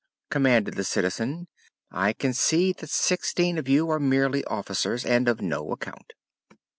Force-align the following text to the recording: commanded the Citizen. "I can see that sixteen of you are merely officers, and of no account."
commanded 0.31 0.73
the 0.73 0.83
Citizen. 0.83 1.47
"I 1.91 2.11
can 2.11 2.33
see 2.33 2.73
that 2.73 2.89
sixteen 2.89 3.59
of 3.59 3.69
you 3.69 3.87
are 3.91 3.99
merely 3.99 4.43
officers, 4.45 5.05
and 5.05 5.27
of 5.27 5.41
no 5.41 5.69
account." 5.71 6.13